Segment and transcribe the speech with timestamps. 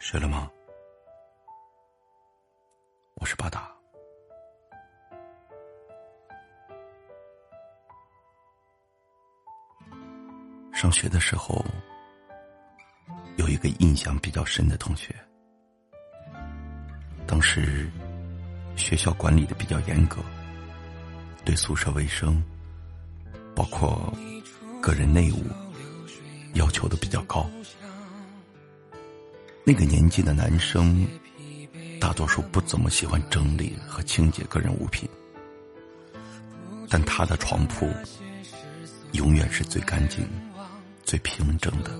[0.00, 0.48] 睡了吗？
[3.14, 3.68] 我是巴达。
[10.72, 11.64] 上学的时候，
[13.36, 15.14] 有一个印象比较深的同学。
[17.26, 17.90] 当时
[18.76, 20.22] 学校管理的比较严格，
[21.44, 22.40] 对宿舍卫生，
[23.54, 24.10] 包括
[24.80, 25.44] 个人内务，
[26.54, 27.44] 要求都比较高。
[29.68, 31.06] 那个年纪的男生，
[32.00, 35.06] 大多数不怎么喜欢整理和清洁个人物品，
[36.88, 37.86] 但他的床铺
[39.12, 40.26] 永远是最干净、
[41.04, 41.90] 最平整的，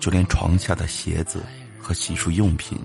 [0.00, 1.42] 就连床下的鞋子
[1.78, 2.78] 和洗漱用品，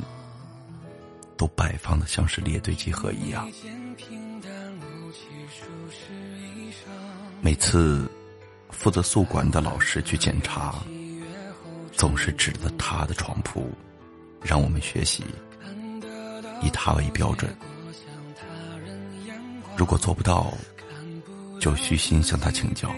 [1.38, 3.50] 都摆放的像是列队集合一样。
[7.40, 8.12] 每次
[8.72, 10.84] 负责宿管的老师去检查。
[11.96, 13.72] 总是指着他的床铺，
[14.42, 15.24] 让我们学习，
[16.62, 17.56] 以他为标准。
[19.78, 20.54] 如果做不到，
[21.60, 22.90] 就虚心向他请教。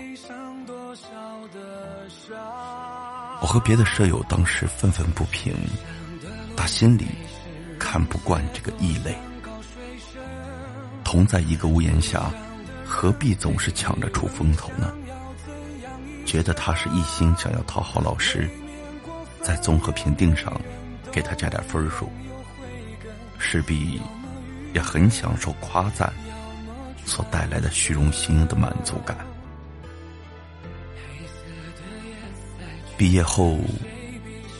[3.39, 5.53] 我和别的舍友当时愤愤不平，
[6.55, 7.05] 打心里
[7.79, 9.15] 看不惯这个异类。
[11.03, 12.31] 同在一个屋檐下，
[12.83, 14.91] 何必总是抢着出风头呢？
[16.25, 18.49] 觉得他是一心想要讨好老师。
[19.47, 20.59] 在综合评定上，
[21.09, 22.11] 给他加点分数，
[23.39, 24.01] 势必
[24.73, 26.11] 也很享受夸赞
[27.05, 29.17] 所带来的虚荣心的满足感。
[32.97, 33.57] 毕业后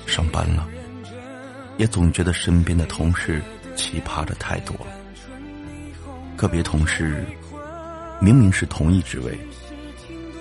[0.06, 0.66] 上班了，
[1.76, 3.42] 也总觉得身边的同事
[3.76, 4.74] 奇葩的太多。
[6.38, 7.26] 个别同事
[8.22, 9.38] 明明是同一职位，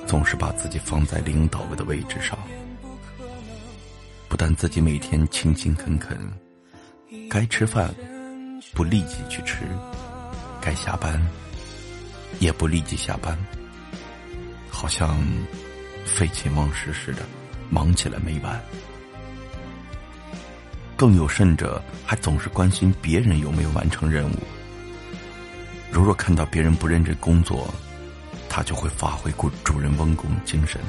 [0.07, 2.39] 总是把自己放在领导位的位置上。
[4.39, 6.19] 但自己每天勤勤恳恳，
[7.31, 7.93] 该吃饭
[8.75, 9.65] 不立即去吃，
[10.61, 11.21] 该下班
[12.39, 13.37] 也不立即下班，
[14.69, 15.19] 好像
[16.05, 17.23] 废寝忘食似的，
[17.71, 18.61] 忙起来没完。
[20.97, 24.37] 更有甚者，还总是关心别人有没有完成任务。
[25.91, 27.73] 如若看到别人不认真工作，
[28.51, 30.81] 他就会发挥主主人翁工精神，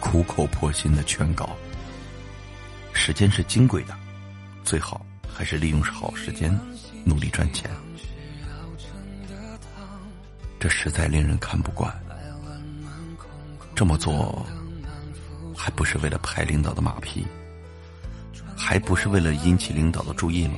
[0.00, 1.54] 苦口婆心的劝告。
[3.06, 3.96] 时间是金贵的，
[4.64, 6.52] 最好还是利用好时间，
[7.04, 7.70] 努力赚钱。
[10.58, 11.88] 这实在令人看不惯。
[13.76, 14.44] 这么做，
[15.56, 17.24] 还不是为了拍领导的马屁，
[18.56, 20.54] 还不是为了引起领导的注意吗？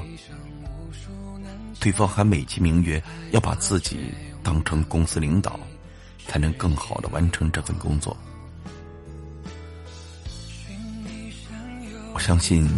[1.78, 4.10] 对方还美其名曰要把自己
[4.42, 5.60] 当成公司领导，
[6.26, 8.16] 才能更好的完成这份工作。
[12.18, 12.68] 我相信，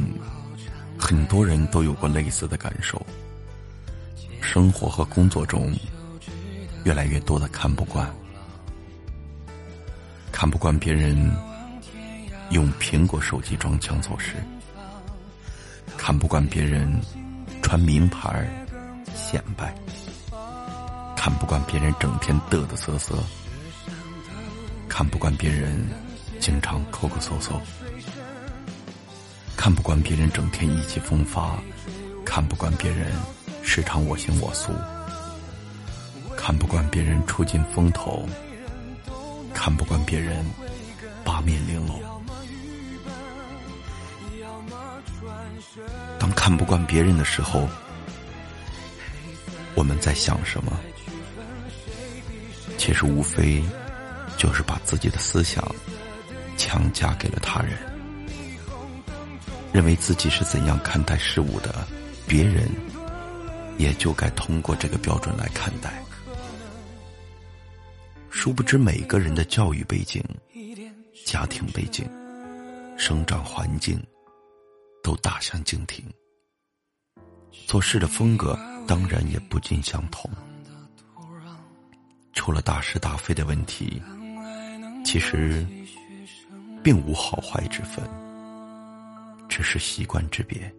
[0.98, 3.00] 很多人都有过类似的感受。
[4.42, 5.74] 生活和工作中，
[6.84, 8.06] 越来越多的看不惯，
[10.30, 11.16] 看不惯别人
[12.50, 14.34] 用苹果手机装腔作势，
[15.96, 17.00] 看不惯别人
[17.62, 18.46] 穿名牌
[19.14, 19.74] 显摆，
[21.16, 23.16] 看不惯别人整天嘚嘚瑟瑟，
[24.86, 25.82] 看不惯别人
[26.40, 27.58] 经常抠抠搜搜。
[29.60, 31.62] 看不惯别人整天意气风发，
[32.24, 33.12] 看不惯别人
[33.62, 34.72] 时常我行我素，
[36.34, 38.26] 看不惯别人出尽风头，
[39.52, 40.42] 看不惯别人
[41.22, 42.00] 八面玲珑。
[46.18, 47.68] 当看不惯别人的时候，
[49.74, 50.72] 我们在想什么？
[52.78, 53.62] 其实无非
[54.38, 55.62] 就是把自己的思想
[56.56, 57.89] 强加给了他人。
[59.72, 61.86] 认为自己是怎样看待事物的，
[62.26, 62.68] 别人
[63.78, 66.02] 也就该通过这个标准来看待。
[68.30, 70.22] 殊不知，每个人的教育背景、
[71.24, 72.08] 家庭背景、
[72.96, 74.00] 生长环境
[75.02, 76.04] 都大相径庭，
[77.66, 80.30] 做事的风格当然也不尽相同。
[82.32, 84.00] 出了大是大非的问题，
[85.04, 85.66] 其实
[86.82, 88.02] 并无好坏之分。
[89.50, 90.72] 只是习惯之别，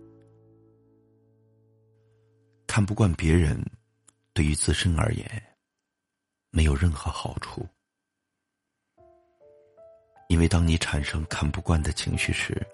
[2.66, 3.62] 看不惯别人，
[4.34, 5.30] 对于自身而言，
[6.52, 7.68] 没有任何好处。
[10.30, 12.66] 因为当你产生看不惯的情绪时，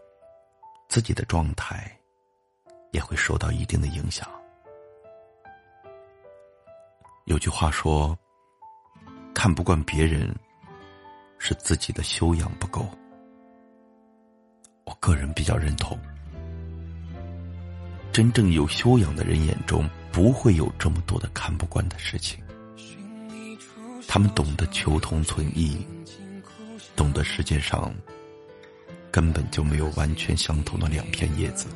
[0.87, 1.99] 自己的状态
[2.91, 4.29] 也会受到一定的影响。
[7.25, 8.17] 有句话说
[9.33, 10.31] ：“看不惯别人，
[11.39, 12.87] 是自己的修养不够。”
[14.87, 15.99] 我个人比较认同，
[18.13, 22.41] 真正有修养的人眼中，不会有这么多的看不惯的事情。
[24.07, 25.85] 他们懂得求同存异，
[26.95, 27.93] 懂得世界上
[29.11, 31.67] 根本就没有完全相同的两片叶子。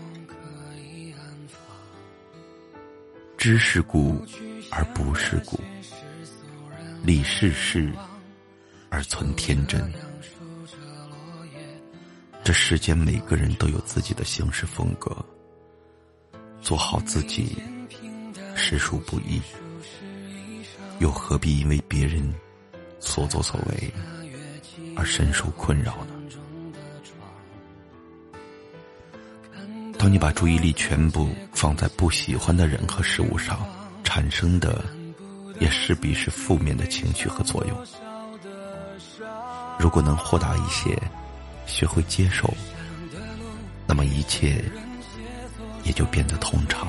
[3.37, 4.25] 知世故
[4.71, 5.59] 而不世故，
[7.03, 7.91] 理世事
[8.89, 9.91] 而存天真。
[12.51, 15.15] 这世间每个人都有自己的行事风格，
[16.61, 17.55] 做好自己
[18.55, 19.41] 实属不易，
[20.99, 22.21] 又何必因为别人
[22.99, 23.93] 所作所为
[24.97, 26.07] 而深受困扰呢？
[29.97, 33.65] 当你把注意力全部放在不喜欢的人和事物上，
[34.03, 34.83] 产生的
[35.61, 37.81] 也势必是负面的情绪和作用。
[39.79, 41.01] 如果能豁达一些。
[41.71, 42.53] 学会接受，
[43.87, 44.61] 那么一切
[45.83, 46.87] 也就变得通畅。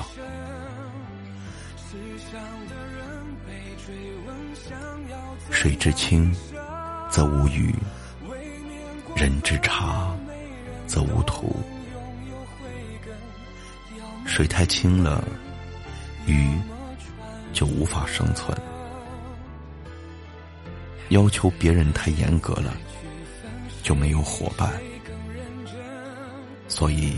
[5.49, 6.35] 水之清
[7.09, 7.73] 则无鱼，
[9.15, 10.13] 人之察
[10.85, 11.55] 则无徒。
[14.25, 15.23] 水太清了，
[16.27, 16.51] 鱼
[17.53, 18.53] 就无法生存；
[21.09, 22.75] 要求别人太严格了。
[23.83, 24.71] 就没有伙伴，
[26.69, 27.13] 所以，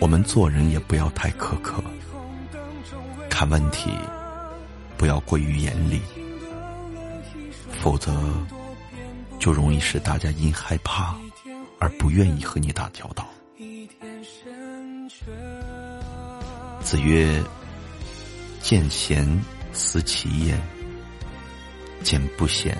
[0.00, 1.84] 我们做人也不要太苛刻，
[3.28, 3.90] 看问题
[4.96, 6.00] 不要过于严厉，
[7.80, 8.10] 否则
[9.38, 11.14] 就容易使大家因害怕
[11.78, 13.28] 而不愿意和你打交道。
[16.82, 17.42] 子曰
[18.62, 19.28] ：“见贤
[19.74, 20.58] 思齐焉，
[22.02, 22.74] 见不贤。”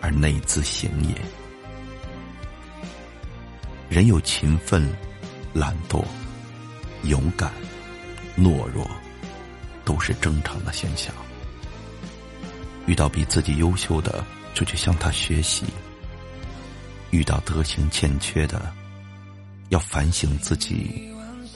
[0.00, 1.14] 而内自省也。
[3.88, 4.88] 人有勤奋、
[5.52, 6.04] 懒惰、
[7.02, 7.52] 勇敢、
[8.38, 8.88] 懦弱，
[9.84, 11.12] 都是正常的现象。
[12.86, 14.24] 遇到比自己优秀的，
[14.54, 15.64] 就去向他学习；
[17.10, 18.72] 遇到德行欠缺的，
[19.68, 21.08] 要反省自己，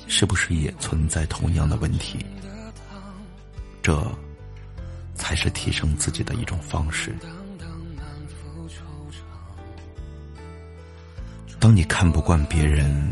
[0.07, 2.25] 是不是也存在同样的问题？
[3.83, 4.01] 这
[5.15, 7.15] 才是提升自己的一种方式。
[11.65, 13.11] 当你看不惯别人，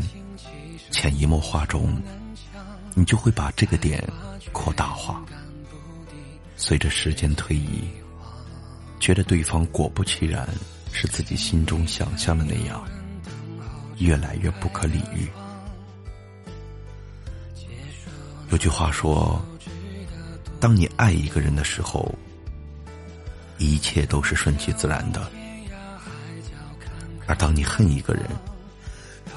[0.91, 1.99] 潜移默化中，
[2.93, 4.07] 你就会把这个点
[4.51, 5.25] 扩大化。
[6.55, 7.83] 随着时间推移，
[8.99, 10.47] 觉得对方果不其然
[10.91, 12.87] 是自己心中想象的那样，
[13.97, 15.27] 越来越不可理喻。
[18.51, 19.43] 有句话说
[20.61, 22.13] ：“当你爱一个人的时候，
[23.57, 25.27] 一切都是顺其自然的。”
[27.25, 28.25] 而当你恨一个人，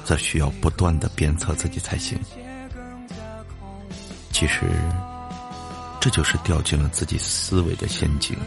[0.03, 2.19] 则需要不断的鞭策自己才行。
[4.31, 4.65] 其实，
[5.99, 8.37] 这就是掉进了自己思维的陷阱，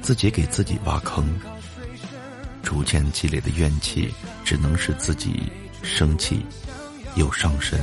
[0.00, 1.26] 自己给自己挖坑，
[2.62, 4.12] 逐渐积累的怨气，
[4.44, 5.50] 只能使自己
[5.82, 6.46] 生气
[7.16, 7.80] 又伤身，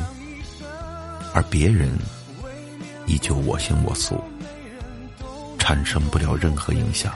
[1.34, 1.92] 而别人
[3.08, 4.24] 依旧我行我素，
[5.60, 7.14] 产生不了任何影响。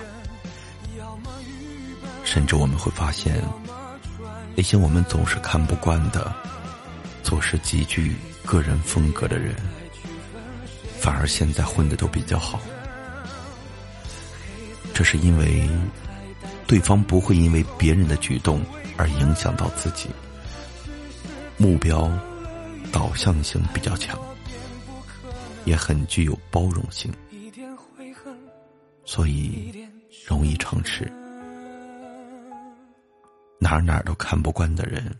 [2.33, 3.44] 甚至我们会发现，
[4.56, 6.33] 那些我们总是看不惯的、
[7.23, 9.54] 做事极具个人风格的人，
[10.97, 12.57] 反而现在混的都比较好。
[14.94, 15.69] 这是因为，
[16.66, 18.61] 对方不会因为别人的举动
[18.95, 20.07] 而影响到自己，
[21.57, 22.09] 目标
[22.94, 24.18] 导向性比较强，
[25.66, 27.14] 也很具有包容性，
[29.04, 29.85] 所以
[30.26, 31.11] 容易成事。
[33.63, 35.15] 哪哪都看不惯的人，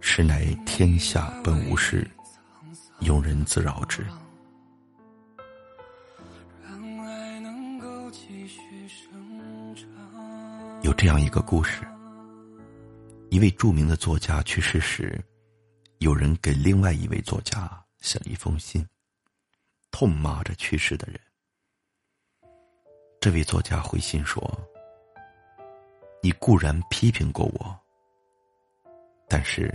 [0.00, 2.08] 实乃天下本无事，
[3.00, 4.06] 庸人自扰之。
[10.82, 11.84] 有这样一个故事：
[13.30, 15.20] 一位著名的作家去世时，
[15.98, 17.68] 有人给另外一位作家
[18.02, 18.86] 写了一封信，
[19.90, 21.20] 痛骂着去世的人。
[23.20, 24.48] 这位作家回信说。
[26.22, 27.78] 你固然批评过我，
[29.28, 29.72] 但是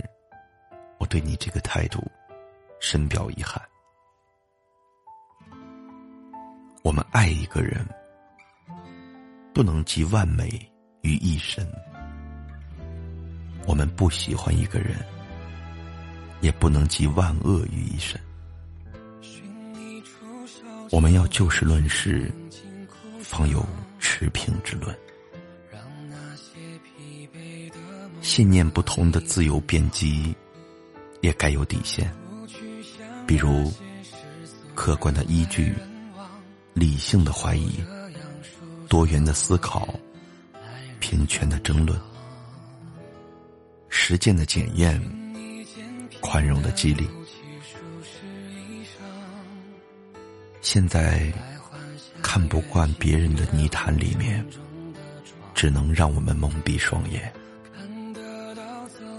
[0.98, 2.02] 我对你这个态度
[2.80, 3.60] 深表遗憾。
[6.82, 7.86] 我们爱一个人，
[9.54, 10.48] 不能集万美
[11.02, 11.64] 于一身；
[13.66, 14.96] 我们不喜欢一个人，
[16.40, 18.20] 也不能集万恶于一身。
[20.90, 22.30] 我们要就事论事，
[23.22, 23.64] 方有
[23.98, 24.94] 持平之论。
[28.34, 30.34] 信念不同的自由辩机，
[31.20, 32.10] 也该有底线，
[33.26, 33.70] 比如
[34.74, 35.74] 客观的依据、
[36.72, 37.84] 理性的怀疑、
[38.88, 39.86] 多元的思考、
[40.98, 42.00] 平权的争论、
[43.90, 44.98] 实践的检验、
[46.22, 47.06] 宽容的激励。
[50.62, 51.30] 现在
[52.22, 54.42] 看不惯别人的泥潭里面，
[55.54, 57.30] 只能让我们蒙蔽双眼。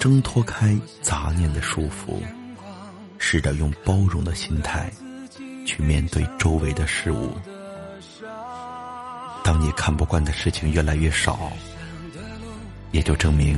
[0.04, 2.22] 挣脱开杂念的束缚，
[3.18, 4.92] 试着用包容的心态
[5.66, 7.32] 去面对周围的事物。
[9.46, 11.50] 当你看不惯的事情越来越少，
[12.92, 13.58] 也就证明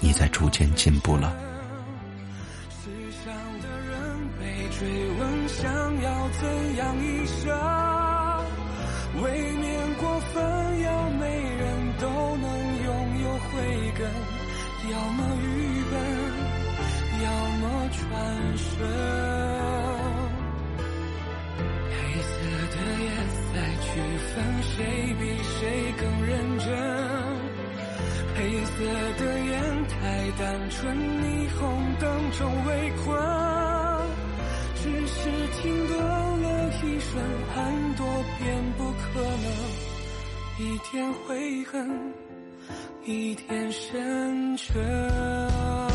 [0.00, 1.32] 你在逐渐进步了。
[9.22, 12.08] 未免过分，要每人都
[12.38, 14.45] 能拥有慧根。
[14.90, 15.44] 要么愚
[15.90, 15.94] 笨，
[17.24, 17.26] 要
[17.58, 17.62] 么
[17.92, 17.98] 传
[18.56, 18.66] 神。
[21.90, 22.28] 黑色
[22.72, 23.04] 的夜
[23.52, 23.86] 在区
[24.32, 24.74] 分谁
[25.18, 25.54] 比谁
[25.98, 26.66] 更认真。
[28.36, 28.74] 黑色
[29.18, 29.50] 的眼
[29.88, 29.94] 太
[30.38, 31.24] 单纯，霓
[31.58, 31.60] 虹
[31.98, 32.70] 灯中围
[33.04, 33.06] 困。
[34.76, 35.18] 只是
[35.60, 36.46] 停顿了
[36.84, 37.12] 一瞬，
[37.54, 37.56] 很
[37.96, 38.06] 多
[38.38, 38.44] 遍
[38.76, 39.46] 不可能，
[40.60, 41.74] 一点悔恨。
[43.06, 45.85] 一天深沉。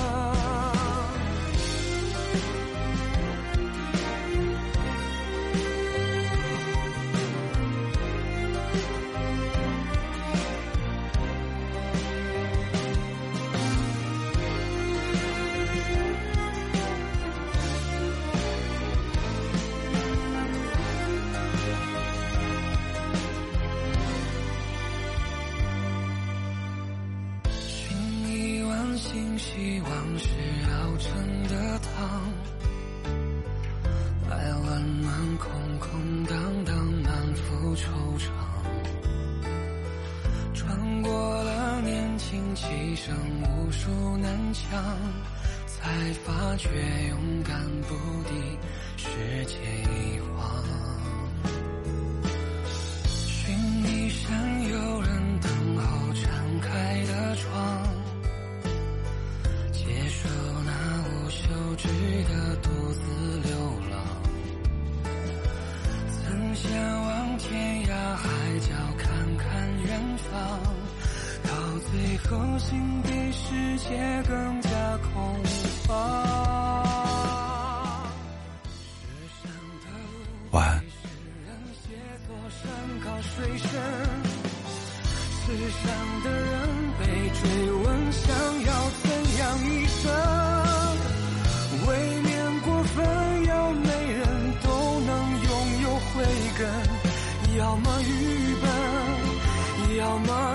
[46.62, 46.70] 却
[47.10, 47.96] 勇敢不
[48.30, 48.30] 敌
[48.96, 49.10] 世
[49.46, 49.56] 界
[49.89, 50.63] 一晃。
[53.03, 53.51] 寻
[53.84, 54.30] 一扇
[54.70, 55.10] 有人
[55.41, 56.30] 等候敞
[56.62, 57.50] 开的窗。
[59.74, 60.30] 接受
[60.63, 60.72] 那
[61.10, 61.41] 无休
[61.77, 61.88] 止
[62.30, 63.01] 的独自
[63.41, 63.50] 流
[63.89, 63.98] 浪，
[66.13, 66.70] 曾向
[67.01, 68.27] 往天涯海
[68.60, 69.48] 角看看
[69.84, 70.00] 远
[70.30, 70.32] 方，
[71.89, 73.89] 最后心比世界
[74.27, 74.69] 更加
[75.13, 75.13] 空
[75.88, 75.89] 旷。
[80.51, 80.71] 晚安。
[85.43, 85.81] 世上
[86.23, 86.53] 的人
[87.00, 87.01] 被
[87.33, 88.23] 追问，想
[88.65, 88.71] 要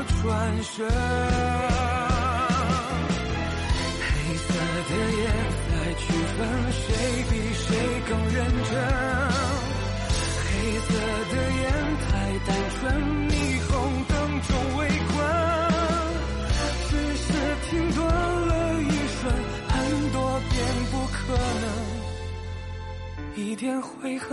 [0.05, 0.75] 转身。
[4.01, 4.49] 黑色
[4.89, 5.25] 的眼
[5.73, 6.05] 来区
[6.37, 6.39] 分
[6.73, 6.85] 谁
[7.31, 7.65] 比谁
[8.09, 8.71] 更认真。
[10.43, 10.45] 黑
[10.81, 10.89] 色
[11.31, 11.65] 的眼
[12.03, 12.09] 太
[12.47, 12.81] 单纯，
[13.29, 13.33] 霓
[13.67, 13.71] 虹
[14.09, 14.13] 灯
[14.43, 14.49] 中
[14.79, 15.15] 围困。
[16.89, 17.27] 只是
[17.69, 18.51] 停顿了
[18.83, 18.85] 一
[19.21, 19.21] 瞬，
[19.69, 19.75] 很
[20.13, 20.17] 多
[20.51, 20.55] 遍
[20.91, 21.17] 不可
[21.63, 21.65] 能，
[23.37, 24.27] 一点悔恨。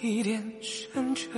[0.00, 1.30] 一点深沉，